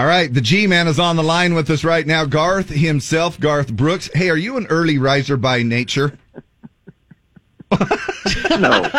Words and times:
All 0.00 0.06
right, 0.06 0.32
the 0.32 0.40
G 0.40 0.66
man 0.66 0.88
is 0.88 0.98
on 0.98 1.16
the 1.16 1.22
line 1.22 1.52
with 1.52 1.68
us 1.68 1.84
right 1.84 2.06
now. 2.06 2.24
Garth 2.24 2.70
himself, 2.70 3.38
Garth 3.38 3.70
Brooks. 3.70 4.08
Hey, 4.14 4.30
are 4.30 4.36
you 4.36 4.56
an 4.56 4.66
early 4.68 4.96
riser 4.96 5.36
by 5.36 5.62
nature? 5.62 6.16
no, 8.58 8.90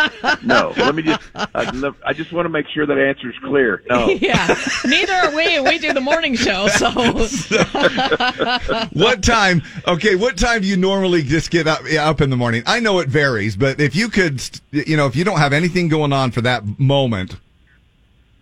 no. 0.44 0.72
Let 0.76 0.94
me 0.94 1.02
just. 1.02 1.20
I, 1.34 1.92
I 2.06 2.12
just 2.12 2.32
want 2.32 2.44
to 2.44 2.50
make 2.50 2.68
sure 2.68 2.86
that 2.86 2.96
answer 2.96 3.30
is 3.30 3.34
clear. 3.42 3.82
No. 3.90 4.10
yeah. 4.10 4.54
Neither 4.84 5.12
are 5.12 5.34
we. 5.34 5.58
We 5.58 5.80
do 5.80 5.92
the 5.92 6.00
morning 6.00 6.36
show. 6.36 6.68
So. 6.68 6.92
what 8.92 9.24
time? 9.24 9.62
Okay, 9.88 10.14
what 10.14 10.36
time 10.36 10.60
do 10.60 10.68
you 10.68 10.76
normally 10.76 11.24
just 11.24 11.50
get 11.50 11.66
up 11.66 11.80
up 11.98 12.20
in 12.20 12.30
the 12.30 12.36
morning? 12.36 12.62
I 12.64 12.78
know 12.78 13.00
it 13.00 13.08
varies, 13.08 13.56
but 13.56 13.80
if 13.80 13.96
you 13.96 14.08
could, 14.08 14.40
you 14.70 14.96
know, 14.96 15.08
if 15.08 15.16
you 15.16 15.24
don't 15.24 15.38
have 15.38 15.52
anything 15.52 15.88
going 15.88 16.12
on 16.12 16.30
for 16.30 16.42
that 16.42 16.78
moment, 16.78 17.34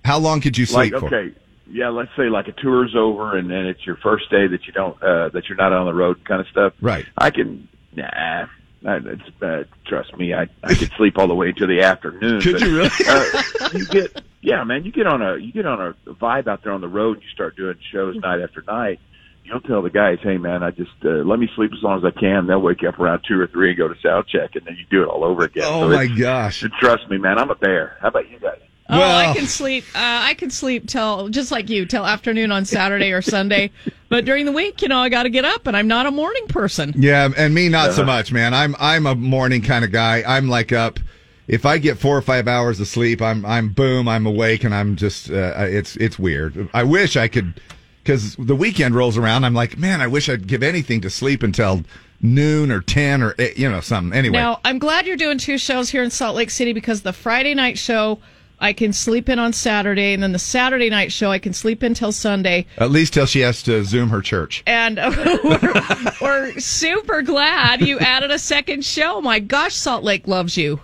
how 0.05 0.19
long 0.19 0.43
could 0.43 0.59
you 0.59 0.67
sleep 0.67 0.93
like, 0.93 1.01
for? 1.01 1.07
Okay. 1.07 1.35
Yeah, 1.71 1.89
let's 1.89 2.11
say 2.17 2.29
like 2.29 2.49
a 2.49 2.53
tour's 2.53 2.95
over 2.97 3.37
and 3.37 3.51
then 3.51 3.67
it's 3.67 3.87
your 3.87 3.97
first 3.97 4.31
day 4.31 4.47
that 4.47 4.67
you 4.67 4.73
don't 4.73 5.01
uh 5.03 5.29
that 5.31 5.49
you're 5.49 5.57
not 5.57 5.73
on 5.73 5.87
the 5.87 5.95
road 5.95 6.25
kind 6.25 6.41
of 6.41 6.49
stuff. 6.49 6.73
Right. 6.81 7.07
I 7.17 7.31
can 7.31 7.69
nah 7.95 8.47
I, 8.87 8.97
it's, 8.97 9.43
uh, 9.43 9.65
trust 9.87 10.17
me, 10.17 10.33
I 10.33 10.47
I 10.63 10.75
could 10.75 10.91
sleep 10.97 11.19
all 11.19 11.29
the 11.29 11.35
way 11.35 11.53
to 11.53 11.67
the 11.67 11.83
afternoon. 11.83 12.41
Could 12.41 12.53
but, 12.55 12.63
you 12.63 12.77
really? 12.77 12.91
uh, 13.09 13.71
you 13.75 13.87
get 13.87 14.23
yeah, 14.41 14.65
man. 14.65 14.85
You 14.85 14.93
get 14.93 15.07
on 15.07 15.21
a 15.23 15.37
you 15.37 15.53
get 15.53 15.67
on 15.67 15.81
a 15.81 16.11
vibe 16.13 16.47
out 16.49 16.63
there 16.63 16.73
on 16.73 16.81
the 16.81 16.89
road. 16.89 17.19
You 17.23 17.29
start 17.29 17.57
doing 17.57 17.77
shows 17.93 18.17
night 18.17 18.41
after 18.41 18.63
night. 18.63 18.99
You'll 19.45 19.61
tell 19.61 19.83
the 19.83 19.91
guys, 19.91 20.19
"Hey, 20.23 20.39
man, 20.39 20.63
I 20.63 20.71
just 20.71 20.93
uh, 21.05 21.09
let 21.09 21.39
me 21.39 21.49
sleep 21.57 21.73
as 21.77 21.83
long 21.83 21.99
as 21.99 22.05
I 22.05 22.19
can." 22.19 22.47
They'll 22.47 22.61
wake 22.61 22.83
you 22.83 22.89
up 22.89 22.99
around 22.99 23.23
two 23.29 23.39
or 23.39 23.47
three 23.47 23.71
and 23.71 23.79
go 23.79 23.89
to 23.89 23.95
sound 24.01 24.27
check, 24.29 24.55
and 24.55 24.65
then 24.65 24.77
you 24.77 24.87
do 24.91 25.03
it 25.03 25.09
all 25.09 25.25
over 25.25 25.45
again. 25.45 25.65
Oh 25.67 25.83
So 25.83 25.89
my 25.89 26.07
gosh! 26.07 26.65
Trust 26.81 27.09
me, 27.11 27.19
man. 27.19 27.39
I'm 27.39 27.51
a 27.51 27.55
bear. 27.55 27.99
How 28.01 28.09
about 28.09 28.31
you 28.31 28.39
guys? 28.39 28.61
Oh, 28.91 28.99
Well- 28.99 29.31
I 29.31 29.35
can 29.35 29.47
sleep. 29.47 29.85
Uh, 29.95 29.99
I 30.01 30.35
can 30.35 30.51
sleep 30.51 30.87
till 30.89 31.29
just 31.29 31.51
like 31.51 31.69
you 31.71 31.87
till 31.87 32.05
afternoon 32.07 32.51
on 32.53 32.65
Saturday 32.65 33.13
or 33.13 33.23
Sunday. 33.23 33.71
But 34.11 34.25
during 34.25 34.45
the 34.45 34.51
week, 34.51 34.83
you 34.83 34.89
know, 34.89 34.99
I 34.99 35.09
got 35.09 35.23
to 35.23 35.31
get 35.31 35.45
up, 35.45 35.69
and 35.69 35.77
I'm 35.77 35.87
not 35.87 36.05
a 36.05 36.11
morning 36.11 36.49
person. 36.49 36.93
Yeah, 36.97 37.29
and 37.37 37.55
me 37.55 37.69
not 37.69 37.93
so 37.93 38.05
much, 38.05 38.33
man. 38.33 38.53
I'm 38.53 38.75
I'm 38.81 39.07
a 39.07 39.15
morning 39.15 39.63
kind 39.63 39.85
of 39.85 39.93
guy. 39.93 40.25
I'm 40.27 40.49
like 40.49 40.73
up. 40.73 40.99
If 41.47 41.65
I 41.65 41.79
get 41.79 41.97
four 41.97 42.17
or 42.19 42.21
five 42.23 42.49
hours 42.49 42.81
of 42.81 42.89
sleep, 42.89 43.23
I'm 43.23 43.47
I'm 43.47 43.69
boom, 43.69 44.09
I'm 44.09 44.27
awake, 44.27 44.65
and 44.65 44.75
I'm 44.75 44.97
just 44.97 45.31
uh, 45.31 45.55
it's 45.59 45.95
it's 45.95 46.19
weird. 46.19 46.69
I 46.75 46.83
wish 46.83 47.17
I 47.17 47.29
could, 47.29 47.61
because 48.03 48.35
the 48.35 48.57
weekend 48.57 48.97
rolls 48.97 49.17
around. 49.17 49.45
I'm 49.45 49.55
like, 49.55 49.79
man, 49.79 50.01
I 50.01 50.09
wish 50.09 50.29
I'd 50.29 50.49
give 50.49 50.65
anything 50.65 51.01
to 51.03 51.11
sleep 51.11 51.45
until 51.45 51.85
noon 52.21 52.73
or 52.73 52.81
ten 52.81 53.23
or 53.23 53.37
eh, 53.39 53.51
you 53.55 53.71
know 53.71 53.81
something. 53.81 54.13
Anyway, 54.19 54.39
Now, 54.39 54.59
I'm 54.65 54.81
glad 54.81 55.07
you're 55.07 55.17
doing 55.17 55.39
two 55.39 55.57
shows 55.57 55.89
here 55.89 56.03
in 56.03 56.11
Salt 56.11 56.35
Lake 56.35 56.51
City 56.51 56.73
because 56.73 57.03
the 57.03 57.13
Friday 57.13 57.55
night 57.55 57.79
show 57.79 58.19
I 58.61 58.75
can 58.75 58.93
sleep 58.93 59.29
in 59.29 59.39
on 59.39 59.53
Saturday, 59.53 60.13
and 60.13 60.23
then 60.23 60.33
the 60.33 60.39
Saturday 60.39 60.91
night 60.91 61.13
show 61.13 61.31
I 61.31 61.39
can 61.39 61.55
sleep 61.55 61.83
in 61.83 61.95
till 61.95 62.13
Sunday. 62.13 62.67
at 62.77 62.91
least 62.91 63.15
till 63.15 63.27
she 63.27 63.41
has 63.41 63.63
to 63.63 63.85
zoom 63.85 64.11
her 64.11 64.21
church. 64.21 64.63
And 64.67 64.97
we're, 65.45 66.13
we're 66.21 66.59
super 66.61 67.23
glad 67.23 67.81
you 67.81 67.99
added 67.99 68.31
a 68.31 68.39
second 68.39 68.85
show. 68.85 69.21
My 69.21 69.41
gosh, 69.41 69.75
Salt 69.75 70.05
Lake 70.05 70.29
loves 70.29 70.57
you. 70.57 70.81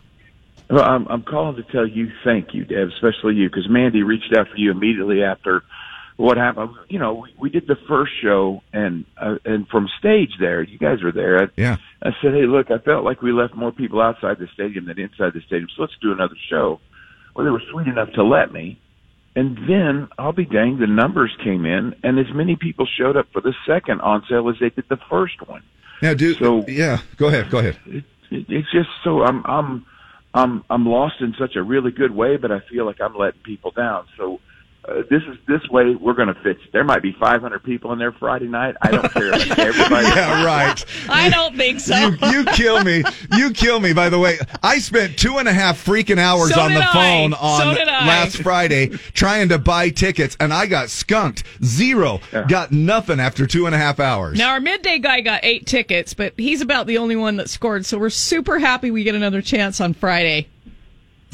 Well, 0.71 0.83
I'm, 0.83 1.07
I'm 1.09 1.23
calling 1.23 1.57
to 1.57 1.63
tell 1.71 1.87
you 1.87 2.11
thank 2.25 2.55
you, 2.55 2.65
Deb, 2.65 2.89
especially 2.89 3.35
you, 3.35 3.49
because 3.49 3.69
Mandy 3.69 4.03
reached 4.03 4.35
out 4.37 4.49
for 4.49 4.57
you 4.57 4.71
immediately 4.71 5.23
after 5.23 5.63
what 6.17 6.39
happened. 6.39 6.71
You 6.89 6.99
know, 6.99 7.15
we, 7.15 7.35
we 7.39 7.51
did 7.51 7.67
the 7.67 7.77
first 7.87 8.13
show, 8.23 8.63
and 8.73 9.05
uh, 9.21 9.37
and 9.45 9.69
from 9.69 9.87
stage 9.99 10.33
there, 10.41 10.63
you 10.63 10.79
guys 10.79 11.03
were 11.03 11.13
there. 11.13 11.45
I, 11.45 11.47
Yeah. 11.57 11.77
I 12.03 12.11
said, 12.23 12.33
hey, 12.33 12.47
look, 12.47 12.71
I 12.71 12.79
felt 12.79 13.05
like 13.05 13.23
we 13.23 13.33
left 13.33 13.55
more 13.55 13.71
people 13.71 14.01
outside 14.01 14.39
the 14.39 14.49
stadium 14.55 14.87
than 14.87 14.99
inside 14.99 15.35
the 15.35 15.43
stadium, 15.47 15.69
so 15.77 15.83
let's 15.83 15.97
do 16.01 16.13
another 16.13 16.37
show. 16.49 16.81
Well, 17.37 17.45
they 17.45 17.51
were 17.51 17.63
sweet 17.71 17.87
enough 17.87 18.13
to 18.15 18.25
let 18.25 18.53
me. 18.53 18.81
And 19.35 19.59
then, 19.69 20.09
I'll 20.19 20.33
be 20.33 20.47
danged, 20.47 20.81
the 20.81 20.87
numbers 20.87 21.37
came 21.45 21.67
in, 21.67 21.95
and 22.03 22.19
as 22.19 22.33
many 22.35 22.57
people 22.57 22.87
showed 22.87 23.19
up 23.19 23.27
for 23.31 23.43
the 23.43 23.53
second 23.67 24.01
on 24.01 24.25
sale 24.27 24.49
as 24.49 24.57
they 24.59 24.71
did 24.71 24.85
the 24.89 24.97
first 25.11 25.47
one. 25.47 25.63
Now, 26.01 26.15
do 26.15 26.33
So- 26.35 26.65
yeah. 26.67 27.01
Go 27.19 27.29
ahead. 27.29 27.51
Go 27.51 27.59
ahead. 27.59 27.79
it, 27.87 28.05
it, 28.31 28.47
it's 28.49 28.73
just 28.73 28.89
so 29.05 29.23
I'm 29.23 29.45
I'm 29.45 29.85
I'm 30.33 30.65
I'm 30.71 30.87
lost 30.87 31.17
in 31.21 31.35
such 31.39 31.57
a 31.57 31.63
really 31.63 31.91
good 31.91 32.11
way, 32.15 32.37
but 32.39 32.51
I 32.51 32.61
feel 32.71 32.87
like 32.87 33.01
I'm 33.01 33.15
letting 33.15 33.41
people 33.43 33.71
down. 33.71 34.07
So 34.17 34.41
uh, 34.89 35.03
this 35.11 35.23
is 35.25 35.37
this 35.49 35.61
way 35.71 35.95
we're 35.95 36.15
going 36.15 36.29
to 36.29 36.35
fix 36.43 36.61
it. 36.65 36.73
There 36.73 36.85
might 36.85 37.03
be 37.03 37.13
500 37.19 37.63
people 37.65 37.93
in 37.93 37.99
there 37.99 38.13
Friday 38.13 38.47
night. 38.47 38.77
I 38.83 38.91
don't 38.91 39.11
care. 39.13 39.33
Everybody. 39.59 40.07
Yeah, 40.07 40.45
right. 40.45 40.85
I 41.09 41.29
don't 41.29 41.57
think 41.57 41.81
so. 41.81 41.97
You, 41.97 42.17
you 42.31 42.45
kill 42.45 42.85
me. 42.85 43.03
You 43.33 43.51
kill 43.53 43.81
me. 43.81 43.93
By 43.93 44.09
the 44.09 44.19
way, 44.19 44.39
I 44.63 44.79
spent 44.79 45.19
two 45.19 45.39
and 45.39 45.49
a 45.49 45.53
half 45.53 45.85
freaking 45.85 46.19
hours 46.19 46.55
So 46.55 46.61
on 46.61 46.73
the 46.75 46.81
I. 46.83 46.93
phone 46.93 47.35
on 47.35 47.75
did 47.75 47.89
I. 47.89 48.07
last 48.07 48.37
Friday 48.43 48.89
trying 49.15 49.49
to 49.49 49.59
buy 49.59 49.91
tickets, 49.91 50.37
and 50.41 50.53
I 50.53 50.67
got 50.67 50.91
skunked. 50.91 51.43
Zero. 51.65 52.21
Got 52.49 52.73
nothing 52.73 53.19
after 53.21 53.47
two 53.47 53.67
and 53.67 53.75
a 53.75 53.79
half 53.79 53.99
hours. 54.01 54.39
Now 54.39 54.51
our 54.53 54.61
midday 54.61 54.99
guy 54.99 55.21
got 55.21 55.45
eight 55.45 55.67
tickets, 55.67 56.15
but 56.15 56.35
he's 56.37 56.61
about 56.61 56.87
the 56.87 56.99
only 56.99 57.17
one 57.17 57.37
that 57.37 57.51
scored. 57.51 57.85
So 57.87 57.99
we're 57.99 58.11
super 58.11 58.59
happy 58.59 58.91
we 58.91 59.03
get 59.05 59.15
another 59.15 59.43
chance 59.43 59.81
on 59.81 59.95
Friday. 59.95 60.47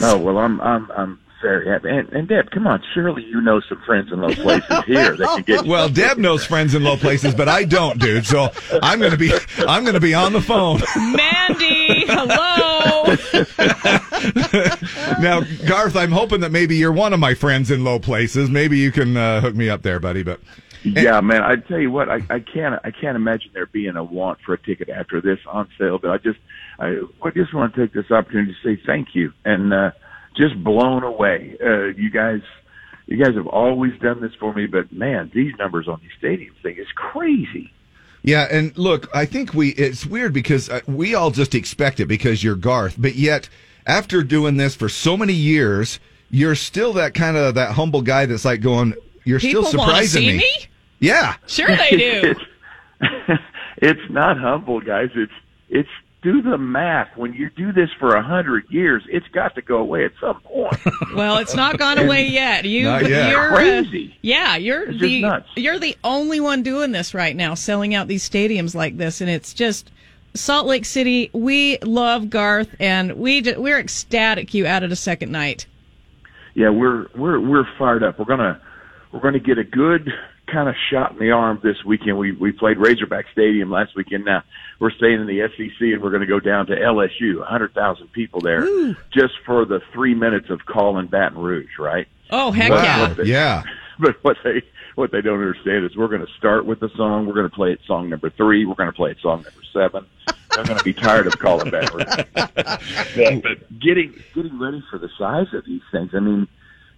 Oh 0.01 0.17
well, 0.19 0.39
I'm 0.39 0.61
I'm 0.61 0.91
I'm 0.93 1.19
very 1.43 1.69
happy. 1.69 1.89
And, 1.91 2.09
and 2.13 2.29
Deb, 2.29 2.51
come 2.51 2.67
on, 2.67 2.83
surely 2.95 3.25
you 3.25 3.41
know 3.41 3.61
some 3.69 3.81
friends 3.85 4.11
in 4.13 4.21
low 4.21 4.35
places 4.35 4.85
here 4.87 5.17
that 5.17 5.29
can 5.35 5.43
get. 5.43 5.67
Well, 5.73 5.87
some 5.87 5.95
Deb 5.95 6.05
tickets. 6.05 6.21
knows 6.21 6.45
friends 6.45 6.75
in 6.75 6.83
low 6.83 6.97
places, 6.97 7.35
but 7.35 7.49
I 7.49 7.65
don't, 7.65 7.99
dude. 7.99 8.27
So 8.27 8.51
I'm 8.83 9.01
gonna 9.01 9.17
be 9.17 9.33
I'm 9.59 9.85
gonna 9.85 10.01
be 10.01 10.15
on 10.15 10.33
the 10.33 10.41
phone. 10.41 10.81
Mandy, 10.97 12.07
hello. 12.07 13.05
now, 15.21 15.41
Garth, 15.67 15.97
I'm 15.97 16.13
hoping 16.13 16.41
that 16.41 16.51
maybe 16.51 16.77
you're 16.77 16.93
one 16.93 17.13
of 17.13 17.21
my 17.21 17.35
friends 17.35 17.71
in 17.71 17.85
low 17.85 17.99
places. 17.99 18.49
Maybe 18.49 18.79
you 18.79 18.93
can 18.93 19.17
uh, 19.17 19.41
hook 19.41 19.55
me 19.55 19.69
up 19.69 19.83
there, 19.83 20.01
buddy. 20.01 20.23
But 20.23 20.41
Yeah, 20.85 21.21
man. 21.21 21.43
I 21.43 21.57
tell 21.57 21.79
you 21.79 21.91
what, 21.91 22.09
I, 22.09 22.17
I 22.31 22.41
can't 22.41 22.81
I 22.85 22.91
can't 22.91 23.17
imagine 23.17 23.51
there 23.55 23.67
being 23.67 23.97
a 23.97 24.05
want 24.05 24.41
for 24.45 24.55
a 24.55 24.59
ticket 24.59 24.89
after 24.89 25.21
this 25.21 25.39
on 25.47 25.69
sale. 25.79 25.99
But 25.99 26.11
I 26.11 26.19
just 26.19 26.39
I, 26.79 27.01
I 27.23 27.31
just 27.31 27.55
want 27.55 27.75
to 27.75 27.81
take 27.81 27.93
this 27.93 28.11
opportunity 28.11 28.55
to 28.63 28.77
say 28.77 28.83
thank 28.85 29.15
you 29.15 29.33
and 29.45 29.73
uh, 29.73 29.91
just 30.37 30.63
blown 30.63 31.03
away. 31.03 31.57
Uh, 31.65 31.87
you 31.97 32.11
guys, 32.11 32.41
you 33.07 33.23
guys 33.23 33.35
have 33.35 33.47
always 33.47 33.93
done 34.01 34.21
this 34.21 34.33
for 34.39 34.53
me, 34.55 34.67
but 34.67 34.93
man, 34.93 35.31
these 35.35 35.53
numbers 35.59 35.89
on 35.89 36.01
these 36.03 36.11
stadium 36.19 36.55
thing 36.63 36.77
is 36.79 36.87
crazy. 36.95 37.73
Yeah, 38.25 38.47
and 38.51 38.77
look, 38.79 39.09
I 39.15 39.27
think 39.27 39.53
we 39.53 39.71
it's 39.71 40.07
weird 40.07 40.33
because 40.33 40.69
uh, 40.71 40.81
we 40.87 41.15
all 41.15 41.31
just 41.33 41.55
expect 41.55 41.99
it 42.01 42.07
because 42.07 42.43
you're 42.45 42.55
Garth, 42.57 42.95
but 42.97 43.17
yet 43.17 43.49
after 43.87 44.23
doing 44.23 44.57
this 44.57 44.77
for 44.77 44.89
so 44.89 45.17
many 45.17 45.33
years, 45.33 45.99
you're 46.31 46.55
still 46.55 46.93
that 46.95 47.15
kind 47.15 47.37
of 47.37 47.57
that 47.57 47.73
humble 47.73 48.01
guy 48.03 48.27
that's 48.27 48.45
like 48.45 48.61
going, 48.61 48.95
you're 49.25 49.41
People 49.41 49.65
still 49.65 49.81
surprising 49.81 50.23
see 50.23 50.27
me. 50.29 50.37
me? 50.39 50.51
Yeah. 51.01 51.35
Sure 51.49 51.67
they 51.77 51.91
do. 51.97 52.35
it's, 53.01 53.43
it's 53.79 54.11
not 54.11 54.39
humble, 54.39 54.81
guys. 54.81 55.11
It's 55.17 55.33
it's 55.69 55.89
do 56.23 56.41
the 56.41 56.57
math. 56.57 57.17
When 57.17 57.33
you 57.35 57.51
do 57.51 57.73
this 57.73 57.91
for 57.99 58.15
a 58.15 58.23
hundred 58.23 58.65
years, 58.71 59.03
it's 59.09 59.27
got 59.29 59.55
to 59.57 59.63
go 59.63 59.79
away 59.79 60.05
at 60.05 60.13
some 60.21 60.41
point. 60.43 60.77
Well, 61.15 61.39
it's 61.39 61.55
not 61.55 61.79
gone 61.79 61.99
away 61.99 62.27
yet. 62.29 62.65
You, 62.65 62.89
yet. 62.89 63.31
you're 63.31 63.53
uh, 63.53 63.55
Crazy. 63.57 64.17
yeah, 64.23 64.57
you're 64.57 64.89
It's 64.91 65.01
the 65.01 65.21
nuts. 65.21 65.49
you're 65.57 65.79
the 65.79 65.95
only 66.03 66.41
one 66.41 66.63
doing 66.63 66.93
this 66.93 67.13
right 67.13 67.37
now, 67.37 67.53
selling 67.55 67.95
out 67.95 68.09
these 68.09 68.27
stadiums 68.29 68.75
like 68.75 68.97
this, 68.97 69.21
and 69.21 69.29
it's 69.29 69.53
just 69.53 69.91
Salt 70.35 70.67
Lake 70.67 70.87
City. 70.87 71.29
We 71.35 71.77
love 71.83 72.31
Garth, 72.31 72.75
and 72.81 73.13
we 73.15 73.43
ju- 73.43 73.61
we're 73.61 73.79
ecstatic 73.79 74.55
you 74.55 74.65
added 74.65 74.91
a 74.91 74.97
second 74.97 75.31
night. 75.33 75.67
yeah, 76.55 76.71
we're 76.71 77.09
we're 77.15 77.39
we're 77.39 77.67
fired 77.79 78.03
up. 78.03 78.19
We're 78.19 78.25
gonna 78.25 78.59
we're 79.13 79.21
gonna 79.21 79.39
get 79.39 79.59
a 79.59 79.65
good 79.65 80.11
kind 80.53 80.69
of 80.69 80.75
shot 80.91 81.13
in 81.13 81.19
the 81.19 81.31
arm 81.31 81.61
this 81.63 81.83
weekend. 81.85 82.19
We 82.19 82.33
we 82.33 82.53
played 82.53 82.79
Razorback 82.79 83.27
Stadium 83.33 83.71
last 83.71 83.95
weekend. 83.97 84.25
Now 84.25 84.43
we're 84.79 84.91
staying 84.91 85.21
in 85.21 85.27
the 85.27 85.49
SEC, 85.57 85.81
and 85.81 86.03
we're 86.03 86.11
going 86.11 86.21
to 86.21 86.27
go 86.27 86.41
down 86.41 86.67
to 86.67 86.77
LSU. 86.77 87.41
A 87.41 87.45
hundred 87.45 87.75
thousand 87.75 88.13
people 88.13 88.41
there 88.41 88.67
just 89.13 89.35
for 89.47 89.65
the 89.65 89.81
three 89.93 90.15
minutes 90.15 90.51
of 90.51 90.65
calling 90.67 91.07
Baton 91.07 91.39
Rouge, 91.39 91.79
right? 91.79 92.07
Oh 92.31 92.51
heck 92.53 92.71
Wow. 92.71 92.83
yeah! 93.19 93.25
Yeah. 93.25 93.63
But 93.99 94.17
what 94.25 94.37
they 94.43 94.63
what 94.97 95.13
they 95.13 95.21
don't 95.21 95.39
understand 95.39 95.85
is 95.85 95.95
we're 95.97 96.09
going 96.09 96.27
to 96.27 96.33
start 96.39 96.65
with 96.67 96.81
the 96.81 96.89
song. 96.97 97.27
We're 97.27 97.35
going 97.35 97.49
to 97.49 97.55
play 97.55 97.73
it 97.73 97.81
song 97.87 98.09
number 98.09 98.31
three. 98.31 98.65
We're 98.65 98.75
going 98.75 98.89
to 98.89 98.97
play 98.97 99.11
it 99.13 99.19
song 99.23 99.43
number 99.45 99.63
seven. 99.73 100.07
They're 100.55 100.65
going 100.65 100.79
to 100.79 100.83
be 100.85 100.95
tired 100.95 101.27
of 101.27 101.39
calling 101.39 101.71
Baton 101.71 101.99
Rouge. 101.99 102.25
but, 102.35 102.83
but 103.43 103.81
getting 103.81 104.15
getting 104.35 104.59
ready 104.59 104.83
for 104.91 104.99
the 104.99 105.11
size 105.19 105.47
of 105.53 105.65
these 105.67 105.83
things. 105.93 106.11
I 106.15 106.21
mean, 106.21 106.49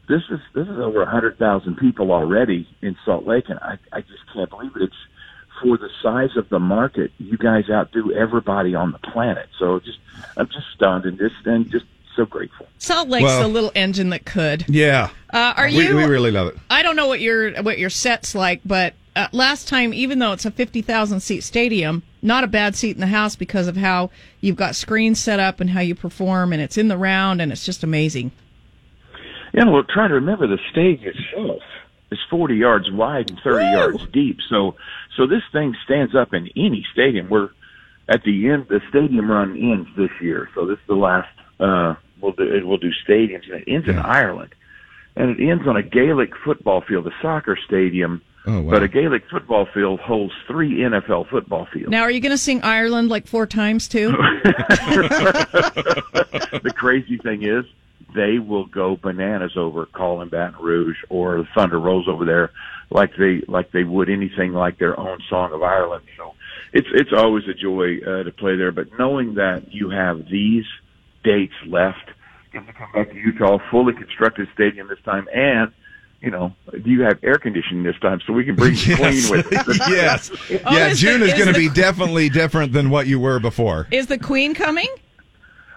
this 0.08 0.22
is 0.30 0.40
this 0.54 0.66
is 0.68 0.78
over 0.78 1.02
a 1.02 1.10
hundred 1.10 1.38
thousand 1.38 1.76
people 1.76 2.12
already 2.12 2.68
in 2.82 2.96
Salt 3.04 3.26
Lake, 3.26 3.44
and 3.48 3.58
I 3.60 3.78
I 3.92 4.00
just 4.00 4.22
can't 4.32 4.50
believe 4.50 4.72
it. 4.76 4.82
It's 4.82 4.94
for 5.62 5.76
the 5.78 5.88
size 6.02 6.36
of 6.36 6.48
the 6.48 6.58
market. 6.58 7.12
You 7.18 7.38
guys 7.38 7.70
outdo 7.70 8.12
everybody 8.12 8.74
on 8.74 8.92
the 8.92 8.98
planet. 8.98 9.48
So 9.58 9.80
just 9.80 9.98
I'm 10.36 10.46
just 10.46 10.66
stunned 10.74 11.04
and 11.04 11.18
just 11.18 11.34
and 11.44 11.70
just 11.70 11.86
so 12.16 12.24
grateful. 12.24 12.66
Salt 12.78 13.08
Lake's 13.08 13.24
Well- 13.24 13.42
the 13.42 13.48
little 13.48 13.72
engine 13.74 14.10
that 14.10 14.24
could. 14.24 14.64
Yeah. 14.68 15.10
Uh, 15.32 15.54
are 15.56 15.66
we, 15.66 15.86
you? 15.88 15.96
we 15.96 16.04
really 16.04 16.30
love 16.30 16.48
it. 16.48 16.56
I 16.70 16.82
don't 16.82 16.96
know 16.96 17.08
what 17.08 17.20
your 17.20 17.62
what 17.62 17.78
your 17.78 17.90
set's 17.90 18.34
like, 18.34 18.60
but 18.64 18.94
uh, 19.16 19.28
last 19.32 19.68
time, 19.68 19.94
even 19.94 20.18
though 20.18 20.32
it's 20.32 20.44
a 20.44 20.50
fifty 20.50 20.82
thousand 20.82 21.20
seat 21.20 21.42
stadium, 21.42 22.02
not 22.22 22.44
a 22.44 22.48
bad 22.48 22.76
seat 22.76 22.96
in 22.96 23.00
the 23.00 23.06
house 23.06 23.36
because 23.36 23.68
of 23.68 23.76
how 23.76 24.10
you've 24.40 24.56
got 24.56 24.74
screens 24.76 25.20
set 25.20 25.40
up 25.40 25.60
and 25.60 25.70
how 25.70 25.80
you 25.80 25.94
perform, 25.94 26.52
and 26.52 26.60
it's 26.60 26.76
in 26.76 26.88
the 26.88 26.98
round, 26.98 27.40
and 27.40 27.50
it's 27.52 27.64
just 27.64 27.82
amazing. 27.82 28.32
Yeah, 29.54 29.70
well, 29.70 29.84
try 29.84 30.08
to 30.08 30.14
remember 30.14 30.48
the 30.48 30.58
stage 30.72 31.02
itself 31.02 31.62
is 32.10 32.18
40 32.28 32.56
yards 32.56 32.90
wide 32.90 33.30
and 33.30 33.38
30 33.38 33.64
yards 33.64 34.06
deep. 34.12 34.38
So, 34.50 34.74
so 35.16 35.28
this 35.28 35.42
thing 35.52 35.76
stands 35.84 36.14
up 36.14 36.34
in 36.34 36.48
any 36.56 36.84
stadium. 36.92 37.30
We're 37.30 37.50
at 38.08 38.24
the 38.24 38.50
end. 38.50 38.66
The 38.68 38.80
stadium 38.88 39.30
run 39.30 39.56
ends 39.56 39.88
this 39.96 40.10
year, 40.20 40.48
so 40.56 40.66
this 40.66 40.78
is 40.78 40.86
the 40.88 40.96
last. 40.96 41.28
Uh, 41.60 41.94
we'll 42.20 42.32
do 42.32 42.66
we'll 42.66 42.78
do 42.78 42.90
stadiums, 43.08 43.44
and 43.44 43.62
it 43.62 43.68
ends 43.68 43.88
in 43.88 43.96
Ireland, 43.96 44.54
and 45.14 45.30
it 45.30 45.48
ends 45.48 45.68
on 45.68 45.76
a 45.76 45.82
Gaelic 45.82 46.32
football 46.44 46.80
field, 46.80 47.06
a 47.06 47.12
soccer 47.22 47.56
stadium. 47.64 48.22
Oh, 48.46 48.60
wow. 48.60 48.72
But 48.72 48.82
a 48.82 48.88
Gaelic 48.88 49.22
football 49.30 49.66
field 49.72 50.00
holds 50.00 50.34
three 50.46 50.80
NFL 50.80 51.30
football 51.30 51.66
fields. 51.72 51.88
Now, 51.90 52.02
are 52.02 52.10
you 52.10 52.20
going 52.20 52.30
to 52.30 52.36
sing 52.36 52.60
Ireland 52.62 53.08
like 53.08 53.26
four 53.26 53.46
times 53.46 53.88
too? 53.88 54.10
the 56.52 56.72
crazy 56.76 57.16
thing 57.16 57.42
is, 57.42 57.64
they 58.14 58.38
will 58.38 58.66
go 58.66 58.96
bananas 58.96 59.52
over 59.56 59.86
calling 59.86 60.28
Baton 60.28 60.62
Rouge 60.62 60.96
or 61.08 61.38
the 61.38 61.48
Thunder 61.54 61.78
Rolls 61.80 62.06
over 62.08 62.24
there, 62.24 62.50
like 62.90 63.10
they 63.18 63.42
like 63.48 63.72
they 63.72 63.84
would 63.84 64.08
anything 64.08 64.52
like 64.52 64.78
their 64.78 64.98
own 64.98 65.18
song 65.28 65.52
of 65.52 65.62
Ireland. 65.62 66.04
So 66.16 66.34
it's 66.72 66.88
it's 66.92 67.12
always 67.16 67.44
a 67.48 67.54
joy 67.54 67.98
uh, 68.06 68.22
to 68.24 68.30
play 68.32 68.56
there. 68.56 68.72
But 68.72 68.88
knowing 68.98 69.34
that 69.34 69.72
you 69.72 69.90
have 69.90 70.28
these 70.30 70.64
dates 71.24 71.54
left, 71.66 72.10
get 72.52 72.66
to 72.66 72.72
come 72.72 72.92
back 72.92 73.10
to 73.10 73.16
Utah, 73.16 73.58
fully 73.70 73.94
constructed 73.94 74.48
stadium 74.54 74.88
this 74.88 75.00
time, 75.04 75.26
and 75.34 75.72
you 76.20 76.30
know, 76.30 76.54
do 76.72 76.88
you 76.90 77.02
have 77.02 77.18
air 77.22 77.36
conditioning 77.36 77.82
this 77.82 77.98
time, 78.00 78.18
so 78.26 78.32
we 78.32 78.44
can 78.44 78.54
bring 78.54 78.72
the 78.74 78.96
Yes. 78.98 79.28
queen 79.28 79.36
with 79.44 79.52
us. 79.68 79.78
yes. 79.90 80.30
Oh, 80.64 80.74
yeah, 80.74 80.86
is 80.88 80.98
June 80.98 81.20
the- 81.20 81.26
is 81.26 81.32
is 81.32 81.38
going 81.38 81.52
to 81.52 81.58
the- 81.60 81.68
be 81.68 81.74
definitely 81.74 82.28
different 82.30 82.72
than 82.72 82.88
what 82.88 83.06
you 83.06 83.20
were 83.20 83.38
before. 83.40 83.88
Is 83.90 84.06
the 84.06 84.16
Queen 84.18 84.54
coming? 84.54 84.88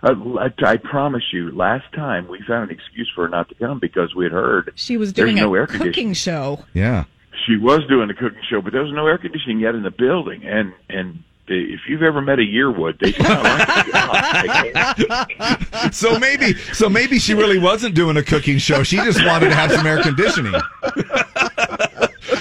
Uh, 0.03 0.13
I, 0.39 0.51
I 0.63 0.77
promise 0.77 1.23
you, 1.33 1.51
last 1.51 1.91
time 1.93 2.27
we 2.27 2.39
found 2.47 2.69
an 2.69 2.75
excuse 2.77 3.11
for 3.15 3.23
her 3.23 3.29
not 3.29 3.49
to 3.49 3.55
come 3.55 3.79
because 3.79 4.13
we 4.15 4.25
had 4.25 4.31
heard 4.31 4.71
She 4.75 4.95
was 4.97 5.11
doing 5.13 5.35
no 5.37 5.53
a 5.55 5.59
air 5.59 5.67
cooking 5.67 6.13
show. 6.13 6.63
Yeah. 6.73 7.05
she 7.45 7.57
was 7.57 7.85
doing 7.87 8.09
a 8.09 8.13
cooking 8.13 8.41
show, 8.49 8.61
but 8.61 8.73
there 8.73 8.83
was 8.83 8.93
no 8.93 9.07
air 9.07 9.17
conditioning 9.17 9.59
yet 9.59 9.75
in 9.75 9.83
the 9.83 9.91
building. 9.91 10.43
And 10.45 10.73
and 10.89 11.23
if 11.49 11.79
you've 11.87 12.03
ever 12.03 12.21
met 12.21 12.39
a 12.39 12.43
yearwood, 12.43 12.99
they 12.99 13.13
smell 13.13 13.41
like 13.41 13.87
So 15.93 16.19
maybe, 16.19 16.55
so 16.73 16.89
maybe 16.89 17.19
she 17.19 17.33
really 17.33 17.57
wasn't 17.57 17.95
doing 17.95 18.17
a 18.17 18.23
cooking 18.23 18.57
show. 18.57 18.83
She 18.83 18.97
just 18.97 19.25
wanted 19.25 19.49
to 19.49 19.55
have 19.55 19.71
some 19.71 19.87
air 19.87 20.01
conditioning. 20.03 20.53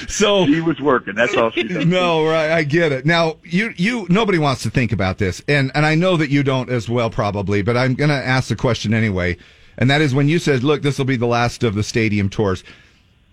So 0.11 0.47
She 0.47 0.61
was 0.61 0.81
working. 0.81 1.15
That's 1.15 1.35
all 1.37 1.51
she 1.51 1.63
did. 1.69 1.89
no, 1.89 2.25
right? 2.25 2.51
I 2.51 2.63
get 2.63 2.93
it. 2.93 3.05
Now, 3.07 3.37
you, 3.45 3.73
you, 3.77 4.07
nobody 4.09 4.39
wants 4.39 4.63
to 4.63 4.71
think 4.71 4.93
about 4.93 5.19
this, 5.19 5.43
and 5.49 5.71
and 5.75 5.85
I 5.85 5.95
know 5.95 6.17
that 6.17 6.31
you 6.31 6.43
don't 6.43 6.71
as 6.71 6.89
well, 6.89 7.11
probably. 7.11 7.63
But 7.63 7.77
I'm 7.77 7.95
going 7.95 8.11
to 8.11 8.15
ask 8.15 8.49
the 8.49 8.57
question 8.57 8.95
anyway, 8.95 9.37
and 9.79 9.91
that 9.91 10.01
is 10.01 10.15
when 10.15 10.29
you 10.29 10.39
said, 10.39 10.63
"Look, 10.63 10.83
this 10.83 10.99
will 10.99 11.05
be 11.05 11.17
the 11.17 11.27
last 11.27 11.63
of 11.65 11.75
the 11.75 11.83
stadium 11.83 12.29
tours." 12.31 12.63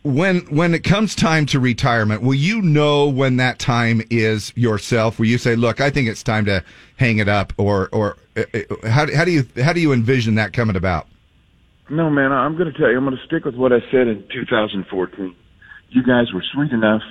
When 0.04 0.40
when 0.54 0.74
it 0.74 0.84
comes 0.84 1.16
time 1.16 1.46
to 1.48 1.60
retirement, 1.62 2.22
will 2.24 2.34
you 2.34 2.62
know 2.62 3.08
when 3.08 3.38
that 3.38 3.58
time 3.60 4.02
is 4.10 4.52
yourself? 4.58 5.18
Will 5.18 5.28
you 5.28 5.38
say, 5.38 5.56
"Look, 5.56 5.80
I 5.80 5.90
think 5.90 6.10
it's 6.10 6.24
time 6.24 6.44
to 6.46 6.62
hang 6.98 7.20
it 7.20 7.30
up," 7.30 7.54
or 7.58 7.88
or 7.94 8.18
uh, 8.36 8.42
uh, 8.54 8.90
how 8.90 9.10
how 9.16 9.24
do 9.24 9.32
you 9.32 9.46
how 9.64 9.72
do 9.72 9.80
you 9.80 9.94
envision 9.94 10.36
that 10.36 10.52
coming 10.52 10.76
about? 10.76 11.08
No, 11.90 12.10
man, 12.10 12.32
I'm 12.34 12.58
going 12.58 12.72
to 12.72 12.78
tell 12.78 12.90
you. 12.90 12.98
I'm 12.98 13.06
going 13.06 13.16
to 13.18 13.24
stick 13.26 13.46
with 13.46 13.56
what 13.56 13.72
I 13.72 13.80
said 13.92 14.08
in 14.08 14.24
2014. 14.34 15.36
You 15.94 16.04
guys 16.04 16.34
were 16.34 16.44
sweet 16.54 16.72
enough, 16.72 17.04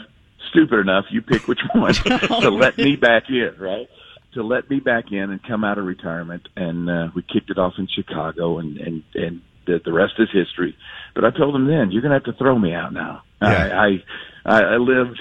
stupid 0.50 0.80
enough. 0.80 1.04
You 1.10 1.22
pick 1.22 1.46
which 1.46 1.60
one 1.74 1.94
to 1.94 2.50
let 2.50 2.76
me 2.76 2.96
back 2.96 3.24
in, 3.28 3.54
right? 3.58 3.88
To 4.34 4.42
let 4.42 4.68
me 4.68 4.80
back 4.80 5.12
in 5.12 5.30
and 5.30 5.40
come 5.42 5.62
out 5.62 5.78
of 5.78 5.84
retirement, 5.84 6.48
and 6.56 6.90
uh, 6.90 7.08
we 7.14 7.22
kicked 7.22 7.50
it 7.50 7.58
off 7.58 7.74
in 7.78 7.86
Chicago, 7.86 8.58
and 8.58 8.76
and 8.78 9.02
and 9.14 9.42
the, 9.66 9.80
the 9.84 9.92
rest 9.92 10.14
is 10.18 10.28
history. 10.32 10.76
But 11.14 11.24
I 11.24 11.30
told 11.30 11.54
them 11.54 11.66
then, 11.68 11.92
you're 11.92 12.02
going 12.02 12.10
to 12.10 12.16
have 12.16 12.24
to 12.24 12.38
throw 12.38 12.58
me 12.58 12.74
out 12.74 12.92
now. 12.92 13.22
Yeah. 13.40 13.48
I, 13.48 13.86
I 13.86 14.02
I 14.44 14.60
I 14.74 14.76
lived, 14.78 15.20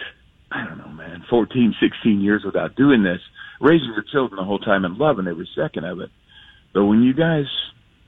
I 0.52 0.66
don't 0.66 0.80
know, 0.80 0.88
man, 0.88 1.24
14, 1.30 1.76
16 1.80 2.22
years 2.22 2.44
without 2.44 2.76
doing 2.76 3.04
this, 3.04 3.20
raising 3.60 3.94
your 3.94 4.06
children 4.12 4.38
the 4.38 4.46
whole 4.46 4.60
time 4.60 4.86
and 4.86 4.98
loving 4.98 5.28
every 5.28 5.50
second 5.56 5.86
of 5.86 6.00
it. 6.00 6.10
But 6.74 6.86
when 6.86 7.04
you 7.04 7.14
guys 7.14 7.46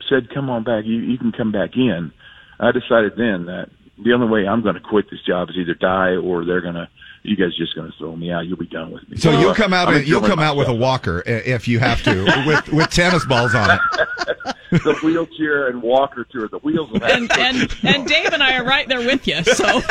said, 0.10 0.34
"Come 0.34 0.50
on 0.50 0.64
back," 0.64 0.86
you 0.86 0.96
you 1.00 1.18
can 1.18 1.32
come 1.32 1.52
back 1.52 1.76
in. 1.76 2.12
I 2.60 2.72
decided 2.72 3.14
then 3.18 3.46
that 3.46 3.70
the 3.98 4.14
only 4.14 4.28
way 4.28 4.48
I'm 4.48 4.62
going 4.62 4.76
to 4.76 4.82
quit 4.82 5.10
this 5.10 5.22
job 5.22 5.50
is 5.50 5.56
either 5.58 5.74
die 5.74 6.16
or 6.16 6.46
they're 6.46 6.62
going 6.62 6.76
to. 6.76 6.88
You 7.26 7.38
guys 7.38 7.56
just 7.58 7.74
going 7.74 7.90
to 7.90 7.98
throw 7.98 8.14
me 8.18 8.32
out. 8.32 8.42
You'll 8.48 8.58
be 8.58 8.68
done 8.68 8.92
with 8.92 9.08
me. 9.10 9.16
So 9.16 9.32
Well, 9.32 9.40
you'll 9.40 9.54
come 9.56 9.72
out 9.74 9.88
I'm 9.88 10.04
you'll 10.04 10.18
enjoying 10.18 10.26
come 10.26 10.40
out 10.40 10.58
with 10.58 10.68
a 10.68 10.74
walker 10.74 11.24
if 11.26 11.70
you 11.70 11.80
have 11.80 12.04
to, 12.04 12.26
with 12.46 12.68
with 12.74 12.90
tennis 12.90 13.26
balls 13.26 13.56
on 13.56 13.70
it. 13.72 13.80
the 14.72 15.00
wheelchair 15.04 15.68
and 15.70 15.82
walker 15.82 16.26
tour. 16.30 16.50
The 16.50 16.58
wheels 16.58 16.92
will 16.92 17.00
have 17.00 17.12
And 17.12 17.32
and 17.32 17.76
and 17.84 18.08
Dave 18.08 18.34
and 18.34 18.44
I 18.44 18.58
are 18.58 18.66
right 18.66 18.86
there 18.90 19.00
with 19.00 19.26
you. 19.26 19.42
So 19.44 19.82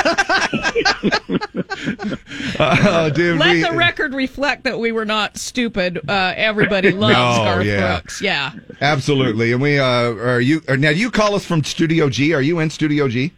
Oh, 2.58 3.10
dude, 3.14 3.38
let 3.38 3.52
we- 3.52 3.62
the 3.62 3.72
record 3.74 4.12
reflect 4.14 4.64
that 4.64 4.78
we 4.78 4.92
were 4.92 5.04
not 5.04 5.36
stupid. 5.38 6.00
Uh, 6.08 6.34
everybody 6.36 6.90
loves 6.90 7.14
No, 7.14 7.44
Garth 7.44 7.66
yeah. 7.66 7.92
Brooks. 8.00 8.20
Yeah. 8.20 8.52
Absolutely, 8.80 9.52
and 9.52 9.62
we 9.62 9.78
uh, 9.78 9.84
are 9.84 10.40
you 10.40 10.60
are, 10.68 10.76
now. 10.76 10.90
Do 10.90 10.98
you 10.98 11.10
call 11.10 11.34
us 11.34 11.44
from 11.44 11.62
Studio 11.64 12.08
G? 12.08 12.34
Are 12.34 12.42
you 12.42 12.58
in 12.58 12.70
Studio 12.70 13.08
G? 13.08 13.32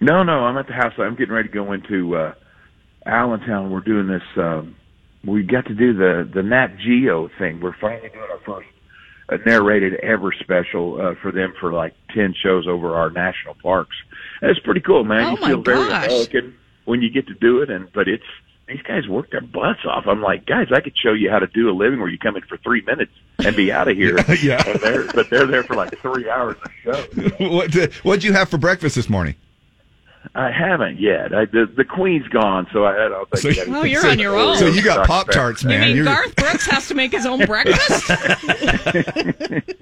No, 0.00 0.22
no, 0.22 0.44
I'm 0.44 0.56
at 0.58 0.66
the 0.66 0.72
house. 0.72 0.92
I'm 0.98 1.14
getting 1.16 1.34
ready 1.34 1.48
to 1.48 1.54
go 1.54 1.72
into 1.72 2.16
uh, 2.16 2.34
Allentown. 3.06 3.70
We're 3.70 3.80
doing 3.80 4.06
this. 4.08 4.22
Um, 4.36 4.76
we 5.24 5.42
got 5.42 5.66
to 5.66 5.74
do 5.74 5.94
the 5.94 6.28
the 6.32 6.42
Nat 6.42 6.76
Geo 6.78 7.30
thing. 7.38 7.60
We're 7.60 7.76
finally 7.80 8.08
doing 8.10 8.28
our 8.30 8.38
first 8.44 8.68
uh, 9.28 9.36
narrated 9.46 9.94
ever 10.02 10.32
special 10.38 11.00
uh, 11.00 11.14
for 11.22 11.32
them 11.32 11.54
for 11.60 11.72
like 11.72 11.94
ten 12.14 12.34
shows 12.42 12.66
over 12.68 12.94
our 12.94 13.10
national 13.10 13.54
parks. 13.62 13.96
And 14.42 14.50
it's 14.50 14.60
pretty 14.60 14.80
cool, 14.80 15.04
man. 15.04 15.24
Oh, 15.24 15.30
you 15.30 15.40
my 15.40 15.48
feel 15.48 15.62
very 15.62 15.88
gosh. 15.88 16.06
American 16.06 16.54
when 16.84 17.00
you 17.00 17.10
get 17.10 17.26
to 17.28 17.34
do 17.34 17.62
it, 17.62 17.70
and 17.70 17.90
but 17.92 18.08
it's 18.08 18.24
these 18.68 18.82
guys 18.82 19.06
work 19.08 19.30
their 19.30 19.40
butts 19.42 19.80
off. 19.86 20.04
I'm 20.06 20.22
like, 20.22 20.46
guys, 20.46 20.68
I 20.74 20.80
could 20.80 20.96
show 20.96 21.12
you 21.12 21.30
how 21.30 21.38
to 21.38 21.46
do 21.46 21.70
a 21.70 21.72
living 21.72 22.00
where 22.00 22.08
you 22.08 22.18
come 22.18 22.36
in 22.36 22.42
for 22.42 22.56
three 22.58 22.82
minutes 22.82 23.12
and 23.38 23.54
be 23.54 23.70
out 23.70 23.88
of 23.88 23.96
here. 23.96 24.18
Yeah. 24.42 24.62
and 24.66 24.80
they're, 24.80 25.06
but 25.12 25.30
they're 25.30 25.46
there 25.46 25.62
for 25.62 25.76
like 25.76 25.98
three 26.00 26.28
hours 26.28 26.56
a 26.64 26.70
show. 26.82 27.02
what 27.50 27.70
did 27.70 27.92
what'd 27.94 28.24
you 28.24 28.32
have 28.32 28.48
for 28.48 28.58
breakfast 28.58 28.96
this 28.96 29.08
morning? 29.08 29.34
I 30.34 30.50
haven't 30.50 31.00
yet. 31.00 31.34
I, 31.34 31.44
the 31.44 31.70
the 31.76 31.84
queen's 31.84 32.26
gone, 32.28 32.66
so 32.72 32.84
I, 32.84 33.06
I 33.06 33.08
don't 33.08 33.30
think. 33.30 33.42
So- 33.42 33.50
I 33.62 33.66
gotta 33.66 33.78
Oh, 33.80 33.84
you're 33.84 34.00
some 34.00 34.10
on 34.12 34.18
your 34.18 34.36
own. 34.36 34.56
So 34.56 34.66
you 34.66 34.82
got 34.82 35.06
Pop 35.06 35.26
Pepper. 35.26 35.38
Tarts, 35.38 35.62
You 35.62 35.68
man. 35.70 35.80
mean 35.88 35.96
You're- 35.96 36.06
Garth 36.06 36.36
Brooks 36.36 36.66
has 36.66 36.88
to 36.88 36.94
make 36.94 37.12
his 37.12 37.26
own 37.26 37.44
breakfast? 37.46 38.10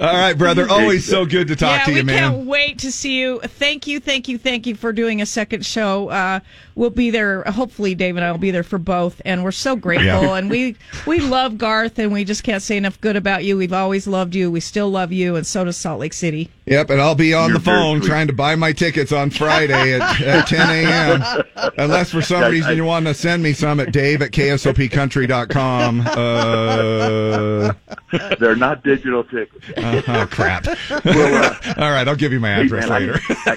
All 0.00 0.12
right, 0.12 0.34
brother. 0.34 0.68
Always 0.68 1.06
so 1.08 1.24
good 1.24 1.48
to 1.48 1.56
talk 1.56 1.80
yeah, 1.80 1.84
to 1.86 1.90
you, 1.92 1.96
we 1.98 2.02
man. 2.02 2.32
can't 2.32 2.46
wait 2.46 2.78
to 2.80 2.92
see 2.92 3.18
you. 3.18 3.40
Thank 3.40 3.86
you, 3.86 3.98
thank 4.00 4.28
you, 4.28 4.36
thank 4.38 4.66
you 4.66 4.74
for 4.74 4.92
doing 4.92 5.22
a 5.22 5.26
second 5.26 5.64
show. 5.64 6.08
Uh, 6.10 6.40
we'll 6.74 6.90
be 6.90 7.10
there. 7.10 7.42
Hopefully, 7.44 7.94
Dave 7.94 8.16
and 8.16 8.24
I 8.24 8.30
will 8.30 8.38
be 8.38 8.50
there 8.50 8.62
for 8.62 8.78
both, 8.78 9.20
and 9.24 9.42
we're 9.44 9.52
so 9.52 9.76
grateful. 9.76 10.06
Yeah. 10.06 10.26
And 10.36 10.50
we 10.50 10.76
we 11.06 11.20
love 11.20 11.56
Garth, 11.56 11.98
and 11.98 12.12
we 12.12 12.22
just 12.24 12.42
can't 12.42 12.62
say 12.62 12.76
enough 12.76 13.00
good 13.00 13.16
about 13.16 13.44
you. 13.44 13.56
We've 13.56 13.72
always 13.72 14.06
loved 14.06 14.34
you. 14.34 14.50
We 14.50 14.60
still 14.60 14.90
love 14.90 15.12
you, 15.12 15.36
and 15.36 15.46
so 15.46 15.64
does 15.64 15.76
Salt 15.78 16.00
Lake 16.00 16.12
City. 16.12 16.50
Yep, 16.66 16.90
and 16.90 17.00
I'll 17.00 17.14
be 17.14 17.32
on 17.32 17.50
You're 17.50 17.58
the 17.58 17.64
phone 17.64 18.00
trying 18.02 18.26
to 18.26 18.32
buy 18.34 18.54
my 18.56 18.72
tickets 18.72 19.12
on 19.12 19.30
Friday 19.38 19.94
at, 20.00 20.20
at 20.22 20.46
10 20.48 20.70
a.m. 20.70 21.42
Unless 21.78 22.10
for 22.12 22.22
some 22.22 22.42
I- 22.44 22.48
reason 22.48 22.70
I- 22.72 22.74
you 22.74 22.84
want 22.84 23.06
to 23.06 23.14
send 23.14 23.42
me 23.42 23.52
some 23.52 23.80
at 23.80 23.92
dave 23.92 24.22
at 24.22 24.30
ksopcountry.com. 24.32 26.00
Uh, 26.06 27.72
They're 28.38 28.56
not 28.56 28.82
digital 28.84 29.24
tickets. 29.24 29.64
oh, 29.76 30.26
crap. 30.30 30.66
Well, 31.04 31.44
uh, 31.44 31.54
All 31.76 31.90
right, 31.90 32.06
I'll 32.06 32.16
give 32.16 32.32
you 32.32 32.40
my 32.40 32.50
address 32.50 32.88
man, 32.88 33.00
later. 33.00 33.20
I- 33.28 33.56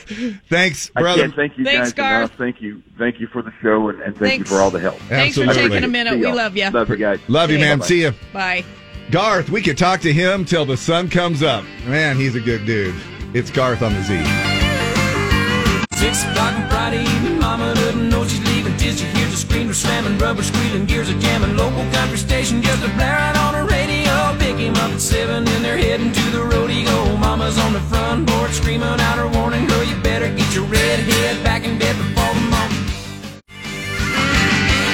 Thanks, 0.49 0.89
brother. 0.89 1.21
can't 1.23 1.35
thank 1.35 1.57
you 1.57 1.63
Thanks, 1.65 1.93
guys 1.93 1.93
Garth. 1.93 2.29
enough. 2.29 2.37
Thank 2.37 2.61
you, 2.61 2.81
thank 2.97 3.19
you 3.19 3.27
for 3.27 3.41
the 3.41 3.51
show, 3.61 3.89
and, 3.89 4.01
and 4.01 4.15
thank 4.17 4.31
Thanks. 4.31 4.49
you 4.49 4.55
for 4.57 4.61
all 4.61 4.71
the 4.71 4.79
help. 4.79 4.97
Thanks 5.01 5.37
for 5.37 5.45
taking 5.47 5.83
a 5.83 5.87
minute. 5.87 6.19
We 6.19 6.25
love 6.31 6.55
you. 6.57 6.69
Love 6.69 6.89
you 6.89 6.95
guys. 6.97 7.19
Love 7.27 7.49
you, 7.51 7.57
Okay. 7.57 7.65
man. 7.65 7.77
Bye-bye. 7.79 7.87
See 7.87 8.01
you. 8.01 8.13
Bye. 8.33 8.65
Garth, 9.11 9.49
we 9.49 9.61
could 9.61 9.77
talk 9.77 10.01
to 10.01 10.13
him 10.13 10.45
till 10.45 10.65
the 10.65 10.77
sun 10.77 11.09
comes 11.09 11.41
up. 11.41 11.63
Man, 11.87 12.15
he's 12.17 12.35
a 12.35 12.39
good 12.41 12.65
dude. 12.65 12.95
It's 13.33 13.49
Garth 13.51 13.81
on 13.81 13.93
the 13.93 14.03
Z. 14.03 14.58
Six 15.99 16.23
o'clock 16.23 16.53
on 16.53 16.69
Friday 16.69 17.03
evening, 17.03 17.39
Mama 17.39 17.75
doesn't 17.75 18.07
know 18.07 18.25
she's 18.25 18.39
leaving 18.47 18.77
till 18.77 18.95
she 18.95 19.03
hears 19.03 19.31
the 19.31 19.35
screamer 19.35 19.73
slamming, 19.73 20.17
rubber 20.17 20.43
squealing, 20.43 20.85
gears 20.85 21.09
are 21.09 21.19
jamming. 21.19 21.57
Local 21.57 21.83
country 21.91 22.17
station 22.17 22.61
just 22.61 22.81
a 22.85 22.87
blaring 22.95 23.35
on 23.35 23.53
the 23.53 23.65
radio. 23.69 24.33
Pick 24.39 24.55
him 24.55 24.75
up 24.75 24.91
at 24.91 25.01
seven, 25.01 25.45
and 25.45 25.65
they're 25.65 25.77
heading 25.77 26.13
to 26.13 26.29
the 26.31 26.41
rodeo. 26.41 27.17
Mama's 27.17 27.59
on 27.59 27.73
the 27.73 27.81
front 27.81 28.29
porch 28.29 28.53
screaming 28.53 28.87
out 28.87 29.17
her 29.17 29.27
warning, 29.27 29.67
girl, 29.67 29.83
you 29.83 30.01
better 30.01 30.33
get 30.33 30.55
your 30.55 30.63
red 30.63 30.99
head 30.99 31.43
back 31.43 31.65
in 31.65 31.77
bed 31.77 31.97
before 31.97 32.33
the 32.33 32.47
morning. 32.47 32.77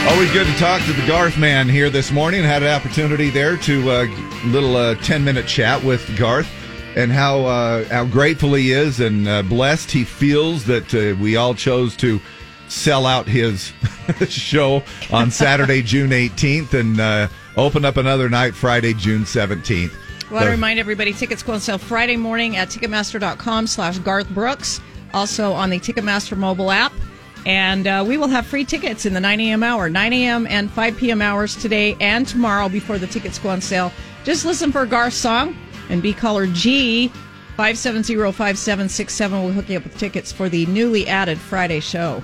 Always 0.10 0.32
good 0.32 0.48
to 0.48 0.58
talk 0.58 0.82
to 0.86 0.94
the 0.94 1.06
Garth 1.06 1.38
man 1.38 1.70
here 1.70 1.92
this 1.92 2.12
morning. 2.12 2.44
Had 2.44 2.64
an 2.64 2.70
opportunity 2.70 3.30
there 3.30 3.58
to 3.58 3.92
uh, 3.92 4.06
little 4.46 4.76
uh, 4.76 4.96
ten 4.96 5.24
minute 5.24 5.46
chat 5.46 5.84
with 5.84 6.18
Garth 6.18 6.48
and 6.96 7.12
how 7.12 7.46
uh, 7.46 7.84
how 7.86 8.06
grateful 8.06 8.54
he 8.54 8.72
is 8.72 9.00
and 9.00 9.28
uh, 9.28 9.44
blessed 9.44 9.92
he 9.92 10.04
feels 10.04 10.66
that 10.66 10.94
uh, 10.96 11.16
we 11.22 11.36
all 11.36 11.54
chose 11.54 11.96
to 11.98 12.20
sell 12.68 13.06
out 13.06 13.28
his 13.28 13.74
show 14.28 14.84
on 15.12 15.32
Saturday, 15.32 15.82
June 15.84 16.10
18th, 16.10 16.74
and 16.74 17.00
uh, 17.00 17.28
open 17.58 17.86
up 17.86 17.98
another 17.98 18.30
night 18.30 18.56
Friday, 18.56 18.94
June 18.94 19.24
17th. 19.24 19.94
Well, 20.32 20.42
so, 20.42 20.48
I 20.48 20.52
remind 20.52 20.80
everybody, 20.80 21.14
tickets 21.14 21.44
go 21.44 21.54
on 21.54 21.60
sale 21.60 21.78
Friday 21.78 22.18
morning 22.18 22.56
at 22.58 22.70
Ticketmaster.com 22.70 23.68
slash 23.68 24.00
Garth 24.00 24.30
Brooks, 24.30 24.82
also 25.14 25.54
on 25.54 25.70
the 25.70 25.80
Ticketmaster 25.80 26.36
mobile 26.36 26.72
app. 26.72 26.92
And 27.46 27.86
uh, 27.86 28.04
we 28.08 28.18
will 28.18 28.28
have 28.28 28.48
free 28.48 28.66
tickets 28.66 29.06
in 29.06 29.14
the 29.14 29.20
9 29.20 29.40
a.m. 29.40 29.62
hour, 29.62 29.88
9 29.88 30.14
a.m. 30.14 30.48
and 30.48 30.72
5 30.72 30.98
p.m. 30.98 31.22
hours 31.22 31.56
today 31.56 31.96
and 32.02 32.28
tomorrow 32.28 32.70
before 32.70 32.98
the 32.98 33.06
tickets 33.06 33.38
go 33.38 33.50
on 33.50 33.62
sale. 33.62 33.92
Just 34.24 34.46
listen 34.46 34.72
for 34.72 34.84
Garth's 34.88 35.16
song, 35.16 35.56
and 35.90 36.02
be 36.02 36.14
caller 36.14 36.48
G 36.48 37.10
570 37.58 38.16
5767. 38.16 39.44
We'll 39.44 39.54
hook 39.54 39.70
you 39.70 39.78
up 39.78 39.84
with 39.84 39.98
tickets 39.98 40.32
for 40.32 40.50
the 40.50 40.66
newly 40.66 41.08
added 41.08 41.38
Friday 41.38 41.80
show. 41.80 42.24